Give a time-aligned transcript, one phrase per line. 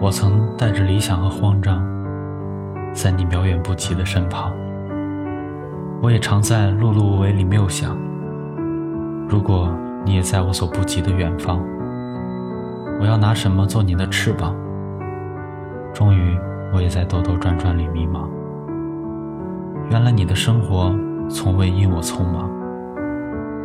[0.00, 1.84] 我曾带着理想和慌张，
[2.92, 4.52] 在你遥远不及的身旁。
[6.00, 7.98] 我也常在碌碌无为里谬想，
[9.28, 9.68] 如果
[10.04, 11.60] 你也在我所不及的远方，
[13.00, 14.54] 我要拿什么做你的翅膀？
[15.92, 16.38] 终于，
[16.72, 18.28] 我也在兜兜转转里迷茫。
[19.90, 20.94] 原来你的生活
[21.28, 22.48] 从未因我匆忙，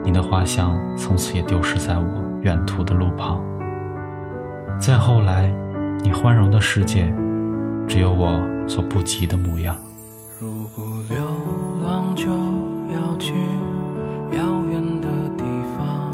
[0.04, 2.06] 你的花香从此也丢失在我
[2.42, 3.40] 远途的路旁。
[4.80, 5.54] 再后来。
[6.04, 7.12] 你宽容的世界，
[7.88, 8.38] 只有我
[8.68, 9.74] 所不及的模样。
[10.38, 11.18] 如果流
[11.82, 12.26] 浪就
[12.94, 13.34] 要去
[14.38, 15.46] 遥远的地
[15.78, 16.12] 方，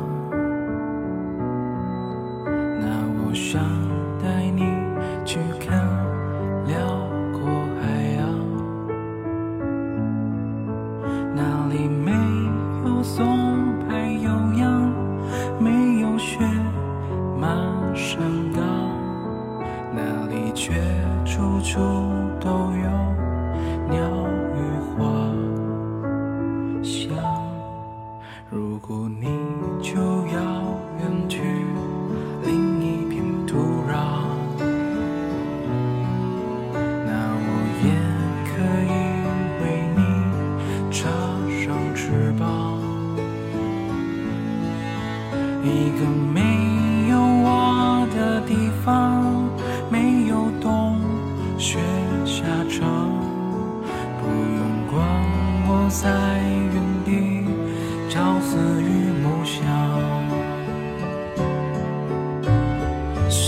[2.79, 2.85] 那
[3.25, 3.59] 我想
[28.51, 29.27] 如果你
[29.79, 30.48] 就要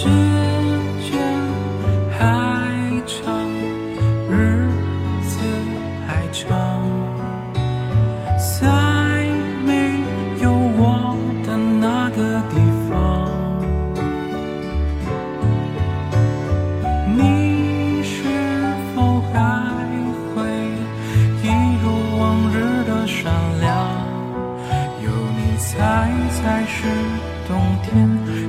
[0.02, 1.22] 时间
[2.18, 2.20] 还
[3.06, 3.22] 长，
[4.32, 4.68] 日
[5.22, 5.38] 子
[6.08, 6.50] 还长，
[8.40, 8.66] 在
[9.64, 9.70] 没
[10.42, 12.58] 有我的那个地
[12.90, 12.90] 方。
[17.16, 18.18] 你是
[18.96, 19.36] 否还
[20.34, 20.42] 会
[21.44, 21.46] 一
[21.84, 21.86] 如
[22.18, 22.56] 往日
[22.88, 23.70] 的善良？
[25.04, 25.06] 有
[25.38, 26.90] 你，才才是
[27.48, 27.52] 冬
[27.84, 28.41] 天。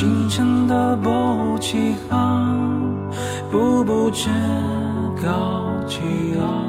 [0.00, 2.80] 清晨的波起航，
[3.50, 4.30] 步步至
[5.22, 6.00] 高气
[6.38, 6.64] 昂。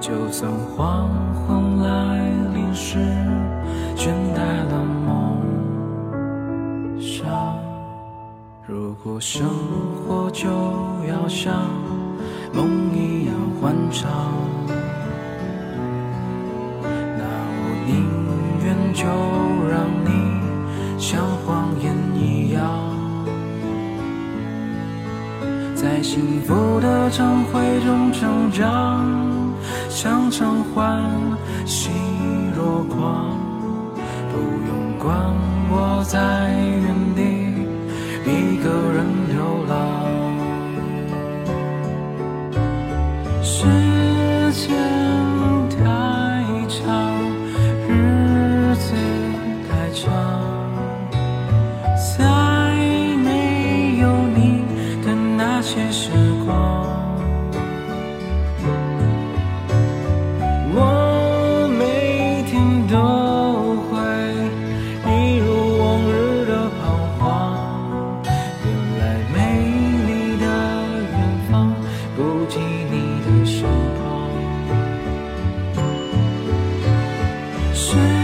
[0.00, 2.16] 就算黄昏来
[2.54, 2.96] 临时，
[3.94, 4.38] 倦怠
[4.70, 5.36] 了梦
[6.98, 7.28] 想。
[8.66, 9.46] 如果生
[10.08, 10.48] 活就
[11.06, 11.52] 要像
[12.54, 14.10] 梦一样欢畅。
[16.80, 17.22] 那
[17.60, 17.92] 我宁
[18.64, 19.04] 愿就
[26.04, 29.02] 幸福的晨会中成长，
[29.88, 31.02] 像常欢
[31.64, 31.90] 喜
[32.54, 33.38] 若狂，
[34.30, 34.36] 不
[34.68, 35.16] 用管
[35.70, 36.52] 我在
[36.82, 37.22] 原地
[38.30, 39.72] 一个人流浪，
[43.42, 43.93] 是。
[77.94, 78.23] sweet